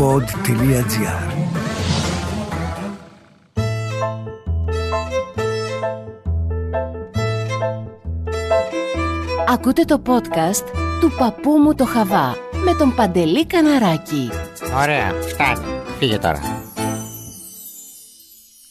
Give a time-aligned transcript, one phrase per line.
[0.00, 1.32] pod.gr
[9.48, 10.64] Ακούτε το podcast
[11.00, 14.30] του παππού μου το Χαβά με τον Παντελή Καναράκη.
[14.76, 15.64] Ωραία, φτάνει.
[15.98, 16.40] Φύγε τώρα.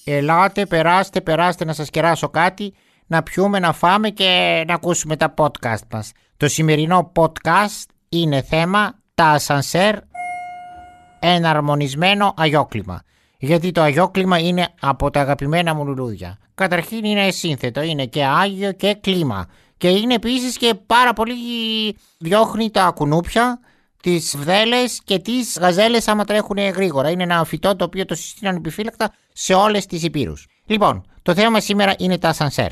[0.05, 2.73] Ελάτε, περάστε, περάστε να σας κεράσω κάτι,
[3.07, 6.11] να πιούμε, να φάμε και να ακούσουμε τα podcast μας.
[6.37, 9.95] Το σημερινό podcast είναι θέμα τα ασανσέρ
[11.19, 13.01] εναρμονισμένο αγιόκλημα.
[13.37, 16.37] Γιατί το αγιόκλημα είναι από τα αγαπημένα μου λουλούδια.
[16.55, 19.45] Καταρχήν είναι σύνθετο, είναι και άγιο και κλίμα.
[19.77, 21.33] Και είναι επίσης και πάρα πολύ
[22.17, 23.59] διώχνει τα κουνούπια,
[24.01, 27.09] τις βδέλες και τις γαζέλες άμα τρέχουν γρήγορα.
[27.09, 30.47] Είναι ένα φυτό το οποίο το συστήνουν επιφύλακτα σε όλες τις υπήρους.
[30.65, 32.71] Λοιπόν, το θέμα σήμερα είναι τα ασανσέρ.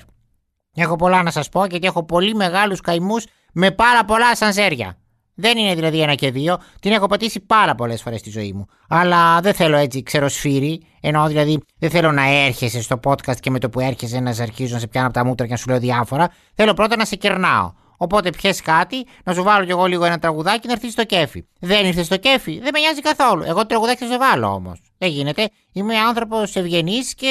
[0.76, 4.98] Έχω πολλά να σας πω γιατί έχω πολύ μεγάλους καημούς με πάρα πολλά ασανσέρια.
[5.40, 6.58] Δεν είναι δηλαδή ένα και δύο.
[6.80, 8.66] Την έχω πατήσει πάρα πολλές φορές στη ζωή μου.
[8.90, 10.82] Αλλά δεν θέλω έτσι ξεροσφύρι.
[11.02, 14.42] Εννοώ δηλαδή δεν θέλω να έρχεσαι στο podcast και με το που έρχεσαι να σε
[14.42, 16.32] αρχίζω να σε πιάνω από τα μούτρα και να σου λέω διάφορα.
[16.56, 17.72] Θέλω πρώτα να σε κερνάω.
[17.98, 21.46] Οπότε πιες κάτι, να σου βάλω κι εγώ λίγο ένα τραγουδάκι να έρθεις στο κέφι.
[21.60, 23.44] Δεν ήρθες στο κέφι, δεν με νοιάζει καθόλου.
[23.44, 24.82] Εγώ το τραγουδάκι θα σε βάλω όμως.
[24.98, 25.50] Δεν γίνεται.
[25.74, 27.28] Είμαι άνθρωπος ευγενής και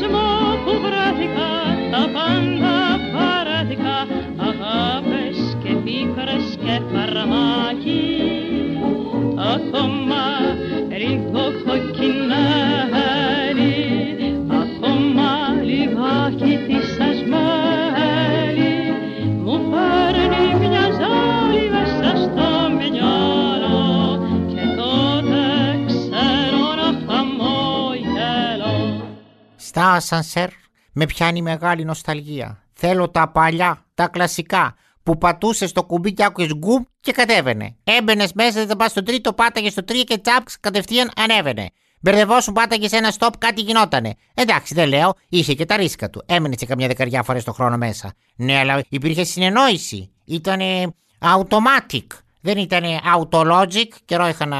[0.00, 0.18] κόσμο
[0.64, 1.50] που βράθηκα
[1.90, 2.67] τα πάντα
[29.78, 30.48] Στα ασανσέρ
[30.92, 32.62] με πιάνει μεγάλη νοσταλγία.
[32.72, 37.76] Θέλω τα παλιά, τα κλασικά, που πατούσε το κουμπί και άκουγες γκουμ και κατέβαινε.
[37.84, 41.70] Έμπαινες μέσα, δεν πας στο τρίτο, πάταγες στο τρία και τσάπς κατευθείαν ανέβαινε.
[42.00, 44.14] Μπερδευόσουν, πάταγες ένα stop, κάτι γινότανε.
[44.34, 46.22] Εντάξει, δεν λέω, είχε και τα ρίσκα του.
[46.26, 48.12] Έμενε σε καμιά δεκαριά φορές το χρόνο μέσα.
[48.36, 50.10] Ναι, αλλά υπήρχε συνεννόηση.
[50.24, 52.06] Ήτανε automatic.
[52.40, 53.88] Δεν ήτανε autologic.
[54.04, 54.58] Καιρό είχα να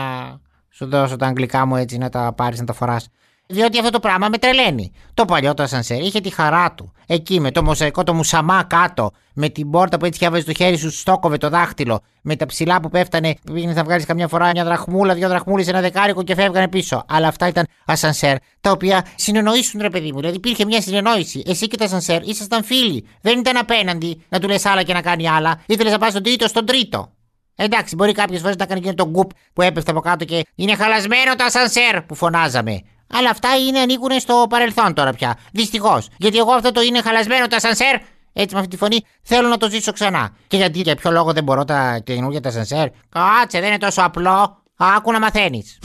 [0.70, 3.08] σου δώσω τα αγγλικά μου έτσι να τα πάρεις να τα φοράς.
[3.50, 4.92] Διότι αυτό το πράγμα με τρελαίνει.
[5.14, 6.92] Το παλιό το ασανσέρ είχε τη χαρά του.
[7.06, 10.76] Εκεί με το μοσαϊκό το μουσαμά κάτω, με την πόρτα που έτσι έβαζε το χέρι
[10.76, 14.64] σου, στόκοβε το δάχτυλο, με τα ψηλά που πέφτανε, πήγαινε να βγάλεις καμιά φορά μια
[14.64, 17.04] δραχμούλα, δύο δραχμούλες, ένα δεκάρικο και φεύγανε πίσω.
[17.08, 20.18] Αλλά αυτά ήταν ασανσέρ, τα οποία συνεννοήσουν ρε παιδί μου.
[20.18, 21.42] Δηλαδή υπήρχε μια συνεννόηση.
[21.46, 23.06] Εσύ και τα ασανσέρ ήσασταν φίλοι.
[23.20, 25.60] Δεν ήταν απέναντι να του λες άλλα και να κάνει άλλα.
[25.66, 27.12] Ήθελες να πας στον τρίτο στον τρίτο.
[27.60, 30.74] Εντάξει, μπορεί κάποιε φορές να κάνει και τον γκουπ που έπεφτε από κάτω και είναι
[30.74, 32.80] χαλασμένο το ασανσέρ που φωνάζαμε.
[33.14, 35.38] Αλλά αυτά είναι, ανήκουν στο παρελθόν τώρα πια.
[35.52, 36.08] Δυστυχώς.
[36.16, 37.94] Γιατί εγώ αυτό το είναι χαλασμένο το ασανσέρ,
[38.32, 40.30] έτσι με αυτή τη φωνή, θέλω να το ζήσω ξανά.
[40.46, 42.88] Και γιατί, για ποιο λόγο δεν μπορώ τα καινούργια τα ασανσέρ.
[43.08, 44.62] Κάτσε, δεν είναι τόσο απλό.
[44.76, 45.78] Άκου να μαθαίνεις.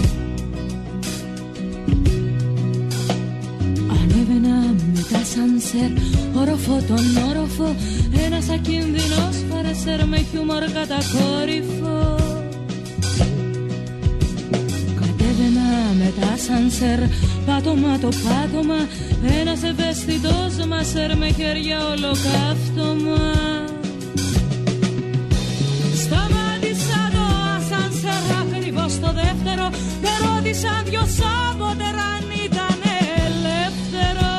[3.89, 4.55] Ανέβαινα
[4.93, 5.91] με τα σανσέρ,
[6.41, 7.75] όροφο τον όροφο
[8.25, 12.42] Ένας ακίνδυνος φαρεσέρ με χιούμορ κατακόρυφο
[16.45, 16.99] σανσέρ,
[17.45, 18.79] πάτωμα το πάτωμα
[19.39, 23.21] Ένας ευαίσθητος μασέρ με χέρια ολοκαύτωμα.
[26.03, 29.69] Σταμάτησα το ασανσέρ ακριβώς το δεύτερο
[30.01, 32.79] Με ρώτησαν δυο σάποτερ αν ήταν
[33.25, 34.31] ελεύθερο.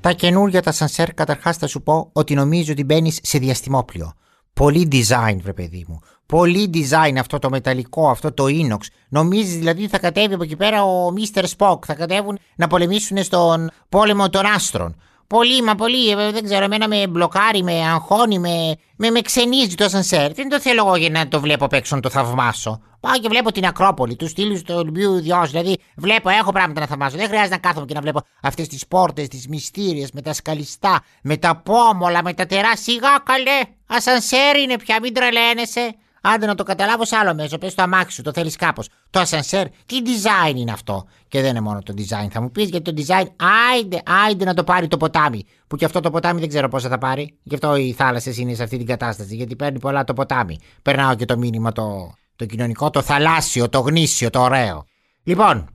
[0.00, 4.12] Τα καινούργια τα σανσέρ, καταρχάς θα σου πω ότι νομίζω ότι μπαίνεις σε διαστημόπλιο.
[4.60, 6.00] Πολύ design, βρε παιδί μου.
[6.26, 8.80] Πολύ design αυτό το μεταλλικό, αυτό το inox.
[9.08, 11.44] Νομίζεις δηλαδή θα κατέβει από εκεί πέρα ο Mr.
[11.56, 11.78] Spock.
[11.86, 14.96] Θα κατέβουν να πολεμήσουν στον πόλεμο των άστρων.
[15.26, 19.74] Πολύ, μα πολύ, ε, δεν ξέρω, εμένα με μπλοκάρει, με αγχώνει, με, με, με ξενίζει
[19.74, 20.32] το σανσέρ.
[20.32, 22.80] Δεν το θέλω εγώ για να το βλέπω απ' έξω να το θαυμάσω.
[23.00, 25.50] Πάω και βλέπω την Ακρόπολη, τους στήλους του Ολυμπίου Διός.
[25.50, 27.16] Δηλαδή, βλέπω, έχω πράγματα να θαυμάσω.
[27.16, 31.00] Δεν χρειάζεται να κάθομαι και να βλέπω αυτές τις πόρτες, τις μυστήριες, με τα σκαλιστά,
[31.22, 32.92] με τα πόμολα, με τα τεράστια.
[32.92, 33.60] Σιγά καλέ!
[33.86, 35.94] Ασανσέρ είναι πια, μην τρελαίνεσαι.
[36.34, 37.58] Άντε να το καταλάβω σε άλλο μέσο.
[37.58, 38.88] Πες το αμάξι σου, το θέλεις κάπως.
[39.10, 42.28] Το ασανσέρ, τι design είναι αυτό; Και δεν είναι μόνο το design.
[42.30, 43.26] Θα μου πεις γιατί το design,
[43.72, 45.44] άιντε, άιντε να το πάρει το ποτάμι.
[45.66, 47.38] Που και αυτό το ποτάμι δεν ξέρω πόσα θα πάρει.
[47.42, 49.34] Γι' αυτό οι θάλασσες είναι σε αυτή την κατάσταση.
[49.34, 50.58] Γιατί παίρνει πολλά το ποτάμι.
[50.82, 54.84] Περνάω και το μήνυμα το, το κοινωνικό, το θαλάσσιο, το γνήσιο, το ωραίο.
[55.22, 55.68] Λοιπόν,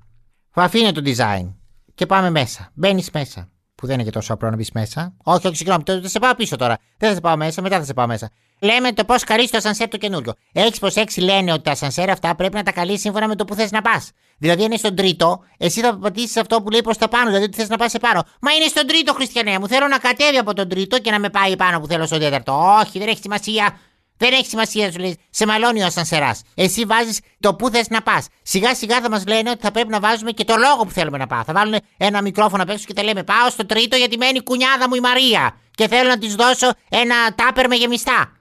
[0.54, 1.54] αφήνε το design
[1.96, 2.72] και πάμε μέσα.
[2.74, 3.50] Μπαίνεις μέσα.
[3.82, 5.14] Που δεν είναι και τόσο απλό να μπεις μέσα.
[5.24, 6.78] Όχι, όχι, συγγνώμη, το- θα σε πάω πίσω τώρα.
[6.98, 8.30] Δεν θα σε πάω μέσα, μετά θα σε πάω μέσα.
[8.60, 10.34] Λέμε το πώς καλείς το ασανσέρ το καινούριο.
[10.52, 13.56] Έχεις προσέξει, λένε ότι τα ασανσέρ αυτά πρέπει να τα καλείς σύμφωνα με το που
[13.56, 14.12] θες να πας.
[14.38, 17.44] Δηλαδή, αν είναι στον τρίτο, εσύ θα πατήσεις αυτό που λέει προς τα πάνω, δηλαδή
[17.44, 18.24] ότι θες να πας σε πάνω.
[18.42, 19.68] Μα είναι στον τρίτο, Χριστιανέ μου.
[19.68, 22.78] Θέλω να κατέβει από τον τρίτο και να με πάει πάνω που θέλω στον τέταρτο.
[22.82, 23.78] Όχι, δεν έχει σημασία.
[24.22, 25.18] Δεν έχει σημασία, σου λέει.
[25.30, 26.42] Σε μαλώνει ο ασανσεράς.
[26.56, 28.28] Εσύ βάζεις το που θες να πας.
[28.42, 31.18] Σιγά σιγά θα μας λένε ότι θα πρέπει να βάζουμε και το λόγο που θέλουμε
[31.18, 31.44] να πάω.
[31.44, 34.44] Θα βάλουν ένα μικρόφωνο απ' έξω και θα λέμε Πάω στο τρίτο γιατί μένει η
[34.44, 35.58] κουνιάδα μου η Μαρία.
[35.76, 38.32] Και θέλω να της δώσω ένα τάπερ με γεμιστά.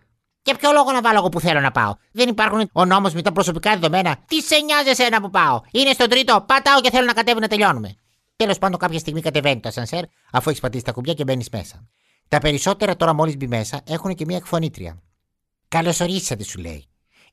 [0.42, 3.22] Για ποιο λόγο να βάλω εγώ που θέλω να πάω; Δεν υπάρχουν ο νόμος με
[3.22, 4.16] τα προσωπικά δεδομένα.
[4.26, 7.48] Τι σε νοιάζει εσένα που πάω; Είναι στον τρίτο, πατάω και θέλω να κατέβει να
[7.48, 7.94] τελειώνουμε.
[8.36, 11.88] Τέλος πάντων, κάποια στιγμή κατεβαίνει το ασανσέρ αφού έχεις πατήσει τα κουμπιά και μπαίνεις μέσα.
[12.28, 15.02] Τα περισσότερα τώρα μόλις μπει μέσα έχουν και μία εκφωνήτρια.
[15.70, 16.84] Καλώ ορίσατε, σου λέει.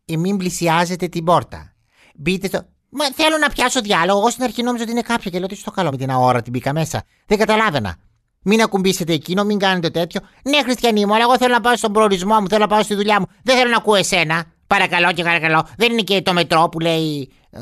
[0.06, 1.74] Ε, μην πλησιάζετε την πόρτα.
[2.16, 2.66] Μπείτε στο.
[2.90, 4.20] Μα θέλω να πιάσω διάλογο.
[4.20, 6.42] Εγώ στην αρχή νόμιζα ότι είναι κάποια και λέω τι στο καλό με την αόρα
[6.42, 7.04] την μπήκα μέσα.
[7.26, 7.96] Δεν καταλάβαινα.
[8.42, 10.22] Μην ακουμπήσετε εκείνο, μην κάνετε τέτοιο.
[10.44, 12.96] Ναι, Χριστιανή μου, αλλά εγώ θέλω να πάω στον προορισμό μου, θέλω να πάω στη
[12.96, 13.26] δουλειά μου.
[13.44, 14.44] Δεν θέλω να ακούω εσένα.
[14.68, 15.68] Παρακαλώ και παρακαλώ.
[15.78, 17.32] Δεν είναι και το μετρό που λέει.
[17.50, 17.60] ε,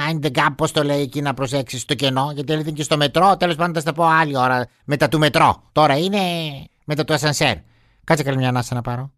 [0.00, 2.30] Mind the gap, πώς το λέει εκεί να προσέξεις το κενό.
[2.34, 3.36] Γιατί έλεγε και στο μετρό.
[3.36, 5.62] Τέλος πάντων θα στα πω άλλη ώρα μετά του μετρό.
[5.72, 6.20] Τώρα είναι
[6.84, 7.54] μετά του ασανσέρ.
[8.04, 9.12] Κάτσε καλή μια ανάσα να πάρω.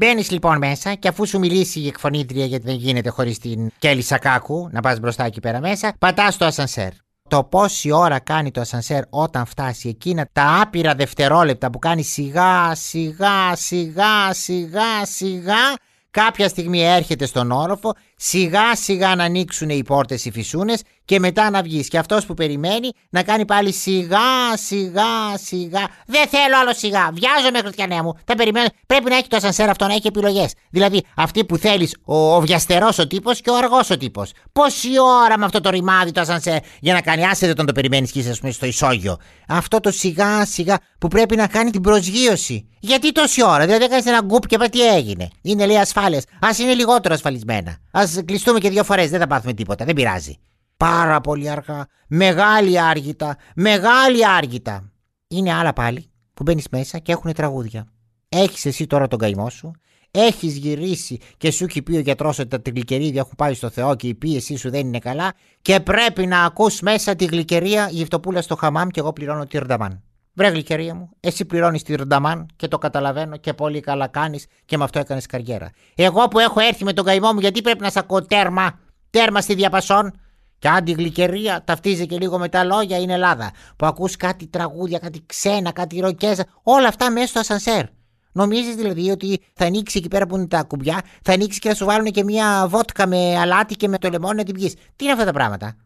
[0.00, 4.02] Μπαίνεις λοιπόν μέσα και αφού σου μιλήσει η εκφωνήτρια γιατί δεν γίνεται χωρίς την Κέλλη
[4.02, 6.88] Σακάκου να πας μπροστά εκεί πέρα μέσα, πατάς το ασανσέρ.
[7.28, 12.74] Το πόση ώρα κάνει το ασανσέρ όταν φτάσει εκείνα τα άπειρα δευτερόλεπτα που κάνει σιγά
[12.74, 15.76] σιγά σιγά σιγά σιγά
[16.10, 21.50] κάποια στιγμή έρχεται στον όροφο σιγά σιγά να ανοίξουν οι πόρτες οι φυσούνες και μετά
[21.50, 21.88] να βγεις.
[21.88, 25.88] Και αυτός που περιμένει να κάνει πάλι σιγά σιγά σιγά.
[26.06, 27.10] Δεν θέλω άλλο σιγά.
[27.12, 28.14] Βιάζομαι χριστιανέ μου.
[28.24, 28.66] Θα περιμένω.
[28.86, 30.52] Πρέπει να έχει το ασανσέρ αυτό να έχει επιλογές.
[30.70, 34.32] Δηλαδή αυτή που θέλεις ο, ο βιαστερός ο τύπος και ο αργός ο τύπος.
[34.52, 34.88] Πόση
[35.24, 37.26] ώρα με αυτό το ρημάδι το ασανσέρ για να κάνει.
[37.26, 39.16] Άσε δεν τον το περιμένεις και είσαι ας πούμε, στο ισόγειο.
[39.48, 42.68] Αυτό το σιγά σιγά που πρέπει να κάνει την προσγείωση.
[42.80, 45.28] Γιατί τόση ώρα δηλαδή έκανες ένα γκουπ και πάει τι έγινε.
[45.42, 47.76] Είναι λέει ασφάλειες ας είναι λιγότερο ασφαλισμένα.
[47.90, 49.10] Ας κλειστούμε και δύο φορές.
[49.10, 49.84] Δεν θα πάθουμε τίποτα.
[49.84, 50.38] Δεν πειράζει
[50.80, 51.86] Πάρα πολύ αργά.
[52.08, 53.36] Μεγάλη άργητα.
[53.54, 54.92] Μεγάλη άργητα.
[55.28, 57.86] Είναι άλλα πάλι που μπαίνεις μέσα και έχουν τραγούδια.
[58.28, 59.70] Έχεις εσύ τώρα τον καημό σου;
[60.10, 63.94] Έχεις γυρίσει και σου έχει πει ο γιατρός ότι τα γλυκερίδια έχουν πάει στο Θεό
[63.96, 65.32] και η πίεσή σου δεν είναι καλά.
[65.62, 70.02] Και πρέπει να ακούς μέσα τη γλυκερία γυφτοπούλα στο χαμάμ και εγώ πληρώνω τη ρνταμάν.
[70.32, 74.76] Βρε γλυκερία μου, εσύ πληρώνεις τη ρνταμάν και το καταλαβαίνω και πολύ καλά κάνεις και
[74.76, 75.70] με αυτό έκανες καριέρα.
[75.94, 78.78] Εγώ που έχω έρθει με τον καημό μου, γιατί πρέπει να σ' ακούω τέρμα,
[79.10, 80.12] τέρμα στη διαπασόν;
[80.60, 83.50] Και αν τη γλυκερία ταυτίζει και λίγο με τα λόγια είναι Ελλάδα.
[83.76, 87.84] Που ακούς κάτι τραγούδια, κάτι ξένα, κάτι ροκέζα, όλα αυτά μέσα στο ασανσέρ.
[88.32, 91.74] Νομίζεις δηλαδή ότι θα ανοίξει εκεί πέρα που είναι τα κουμπιά, θα ανοίξει και θα
[91.74, 94.74] σου βάλουν και μια βότκα με αλάτι και με το λεμόνι να την πιείς.
[94.96, 95.76] Τι είναι αυτά τα πράγματα;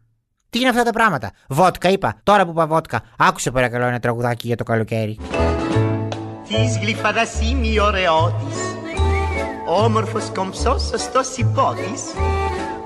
[0.51, 2.21] Τι είναι αυτά τα πράγματα; Βότκα είπα.
[2.23, 5.19] Τώρα που είπα βότκα, άκουσε παρακαλώ ένα τραγουδάκι για το καλοκαίρι.
[6.49, 8.59] Της γλυφάδας είμαι η ωραιότης
[9.67, 12.03] Όμορφος κομψός, σωστός συμπότης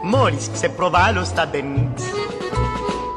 [0.02, 2.12] Μόλις ξεπροβάλλω στα μπενίτσι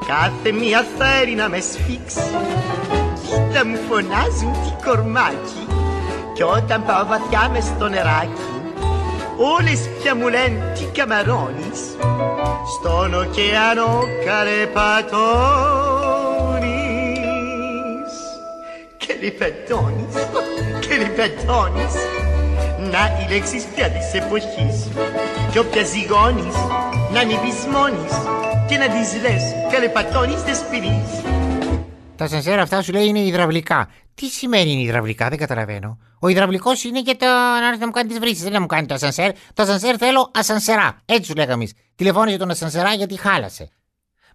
[0.07, 2.30] Κάθε μία θέλει να με σφίξει.
[3.25, 5.68] Κοίτα μου φωνάζουν τι κορμάκι
[6.33, 8.51] Κι όταν πάω βαθιά μες στο νεράκι
[9.57, 11.80] Όλες πια μου λένε τι καμαρώνεις.
[12.75, 15.21] Στον ωκεανό καρεπατώνεις.
[18.97, 20.14] Και λιπετώνεις,
[20.80, 21.94] και λιπετώνεις
[22.92, 24.88] Να οι λέξεις πια της εποχής
[25.52, 26.56] Κι όποια ζυγώνεις,
[27.14, 28.14] να νηπισμώνεις
[28.68, 31.10] Και να τις λες καλεπατώνεις δεν σπηρείς
[32.16, 33.90] Τα σανσέρ αυτά σου λέει είναι υδραυλικά.
[34.16, 35.98] Τι σημαίνει είναι υδραυλικά, δεν καταλαβαίνω.
[36.19, 37.26] Ο υδραυλικός είναι για το
[37.62, 39.31] να έρθει να μου κάνει τις βρύσεις, δεν να μου κάνει το ασανσέρ.
[39.54, 41.02] Το ασανσέρ θέλω ασανσερά.
[41.06, 41.74] Έτσι σου λέγαμε εμείς.
[41.95, 43.69] Τηλεφώνησε τον ασανσερά γιατί χάλασε.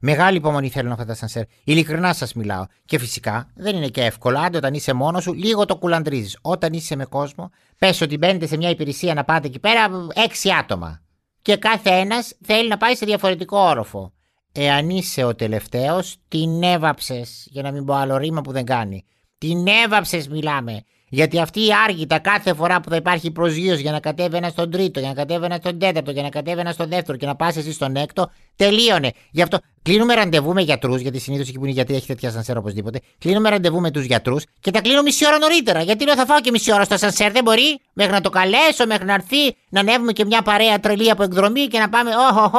[0.00, 1.42] Μεγάλη υπομονή θέλουν αυτά τα ασανσέρ.
[1.64, 2.64] Ειλικρινά σας μιλάω.
[2.84, 4.38] Και φυσικά δεν είναι και εύκολο.
[4.38, 6.36] Άντε όταν είσαι μόνος σου, λίγο το κουλαντρίζει.
[6.40, 9.88] Όταν είσαι με κόσμο, πες ότι μπαίνετε σε μια υπηρεσία να πάτε εκεί πέρα
[10.26, 11.00] έξι άτομα.
[11.42, 14.12] Και κάθε ένας θέλει να πάει σε διαφορετικό όροφο.
[14.52, 17.46] Εάν είσαι ο τελευταίος, την έβαψες.
[17.50, 19.04] Για να μην πω άλλο ρήμα που δεν κάνει.
[19.38, 20.82] Την έβαψες, μιλάμε.
[21.08, 24.70] Γιατί αυτή η άργητα κάθε φορά που θα υπάρχει προσγείωση για να κατέβει ένα στον
[24.70, 27.36] τρίτο, για να κατέβει ένα στον τέταρτο, για να κατέβει ένα στον δεύτερο και να
[27.36, 29.12] πας εσύ στον έκτο, τελείωνε.
[29.30, 32.56] Γι' αυτό κλείνουμε ραντεβού με γιατρούς, γιατί συνήθως εκεί που είναι γιατροί έχει τέτοια σανσέρ
[32.56, 33.00] οπωσδήποτε.
[33.18, 35.82] Κλείνουμε ραντεβού με τους γιατρούς και τα κλείνω μισή ώρα νωρίτερα.
[35.82, 37.80] Γιατί λέω θα φάω και μισή ώρα στο σανσέρ, δεν μπορεί.
[37.92, 41.66] Μέχρι να το καλέσω, μέχρι να έρθει, να ανέβουμε και μια παρέα τρελή από εκδρομή
[41.66, 42.10] και να πάμε.
[42.30, 42.58] Οχοχο!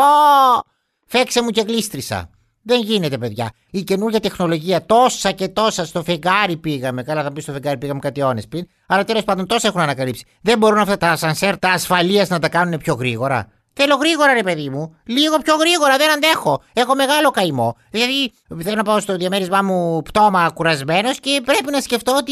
[1.06, 2.30] Φέξε μου και γλίστρισα.
[2.68, 3.52] Δεν γίνεται, παιδιά.
[3.72, 7.04] Η καινούργια τεχνολογία, τόσα και τόσα στο φεγγάρι πήγαμε.
[7.04, 8.68] Καλά, θα πει στο φεγγάρι πήγαμε κάτι αιώνε πριν.
[8.88, 10.26] Αλλά τέλος πάντων τόσα έχουν ανακαλύψει.
[10.42, 13.48] Δεν μπορούν αυτά τα σανσέρ, τα ασφαλείας να τα κάνουν πιο γρήγορα.
[13.74, 14.96] Θέλω γρήγορα, ρε παιδί μου.
[15.06, 16.62] Λίγο πιο γρήγορα, δεν αντέχω.
[16.74, 17.76] Έχω μεγάλο καημό.
[17.92, 18.34] Δηλαδή,
[18.64, 22.32] θέλω να πάω στο διαμέρισμά μου πτώμα κουρασμένος και πρέπει να σκεφτώ ότι.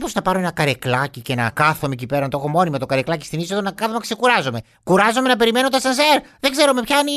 [0.00, 2.78] Πώ να πάρω ένα καρεκλάκι και να κάθομαι εκεί πέρα, να το έχω μόνοι με
[2.78, 4.60] το καρεκλάκι στην είσοδο, να κάθομαι να ξεκουράζομαι.
[4.82, 6.20] Κουράζομαι να περιμένω τα σανσέρ.
[6.40, 7.12] Δεν ξέρω, με πιάνει,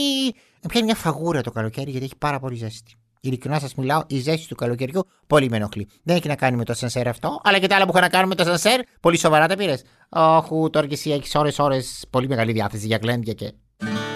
[0.62, 2.94] με πιάνει μια φαγούρα το καλοκαίρι γιατί έχει πάρα πολύ ζέστη.
[3.20, 5.88] Ειλικρινά σας μιλάω, η ζέστη του καλοκαιριού πολύ με ενοχλεί.
[6.04, 8.10] Δεν έχει να κάνει με το σανσέρ αυτό, αλλά και τα άλλα που είχαν να
[8.10, 8.80] κάνουν με το σανσέρ.
[9.00, 9.84] Πολύ σοβαρά τα πήρες.
[10.10, 11.78] Όχι, τώρα και εσύ έχεις ώρε-ώρε
[12.10, 13.54] πολύ μεγάλη διάθεση για γλέντια και.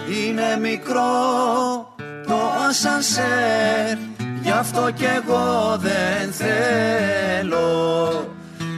[0.10, 1.02] Είναι μικρό
[2.28, 2.36] το
[2.70, 3.98] ασανσέρ
[4.48, 7.58] Γι' αυτό κι εγώ δεν θέλω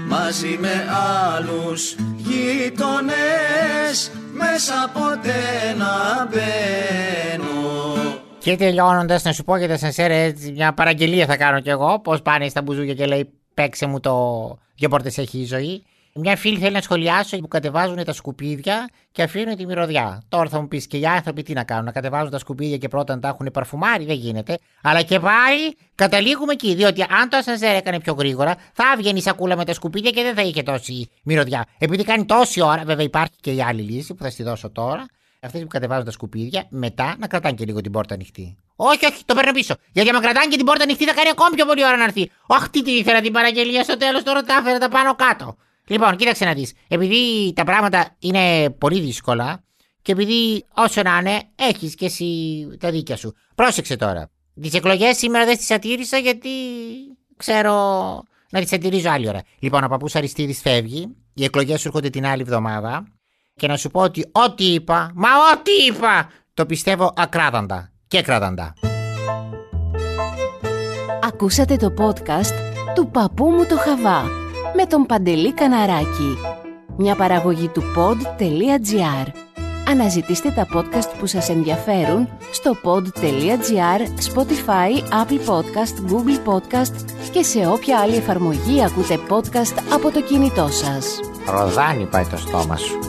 [0.10, 0.86] Μαζί με
[1.36, 7.96] άλλους γείτονες Μέσα ποτέ να μπαίνω
[8.39, 12.00] Και τελειώνοντας, να σου πω για τα σανσέρ, έτσι, μια παραγγελία θα κάνω κι εγώ.
[12.00, 14.13] Πώς πάνε στα μπουζούκια και λέει παίξε μου το
[14.75, 15.84] δύο πόρτες έχει η ζωή.
[16.21, 20.23] Μια φίλη θέλει να σχολιάσω που κατεβάζουν τα σκουπίδια και αφήνουν τη μυρωδιά.
[20.29, 22.88] Τώρα θα μου πεις και οι άνθρωποι τι να κάνουν, να κατεβάζουν τα σκουπίδια και
[22.88, 24.57] πρώτα να τα έχουν παρφουμάρει, δεν γίνεται.
[24.81, 29.21] Αλλά και πάλι καταλήγουμε εκεί, διότι αν το ασανσέρ έκανε πιο γρήγορα, θα έβγαινε η
[29.21, 31.65] σακούλα με τα σκουπίδια και δεν θα είχε τόση μυρωδιά.
[31.77, 35.05] Επειδή κάνει τόση ώρα, βέβαια υπάρχει και η άλλη λύση που θα στη δώσω τώρα.
[35.41, 38.57] Αυτές που κατεβάζουν τα σκουπίδια, μετά να κρατάνε και λίγο την πόρτα ανοιχτή.
[38.75, 39.75] Όχι, όχι, το παίρνω πίσω.
[39.91, 42.31] Γιατί άμα κρατάνε και την πόρτα ανοιχτή θα κάνει ακόμη πιο πολύ ώρα να έρθει.
[42.45, 45.55] Όχι, τι ήθελα την παραγγελία στο τέλος, τώρα τα έφερα τα πάνω κάτω.
[45.89, 46.74] Λοιπόν, κοίταξε να δεις.
[46.88, 49.63] Επειδή τα πράγματα είναι πολύ δύσκολα
[50.01, 52.27] και επειδή όσο να είναι, έχεις και εσύ
[52.79, 53.34] τα δίκια σου.
[53.55, 54.29] Πρόσεξε τώρα.
[54.62, 56.50] Τις εκλογές σήμερα δεν τις ατήρησα γιατί
[57.38, 57.74] ξέρω
[58.50, 59.41] να τις ατηρίζω άλλη ώρα.
[59.60, 61.15] Λοιπόν, ο παππούς Αριστίδη φεύγει.
[61.34, 63.08] Οι εκλογές σου έρχονται την άλλη εβδομάδα.
[63.55, 68.74] Και να σου πω ότι ό,τι είπα, μα ό,τι είπα, το πιστεύω ακράδαντα και κράδαντα.
[71.24, 72.53] Ακούσατε το podcast
[72.96, 76.38] του παππού μου το Χαβά με τον Παντελή Καναράκη.
[76.97, 79.27] Μια παραγωγή του pod.gr.
[79.88, 84.01] Αναζητήστε τα podcast που σας ενδιαφέρουν στο pod.gr,
[84.33, 84.91] Spotify,
[85.23, 86.93] Apple Podcast, Google Podcast
[87.31, 91.19] και σε όποια άλλη εφαρμογή ακούτε podcast από το κινητό σας.
[91.45, 93.09] Ροδάνι πάει το στόμα σου.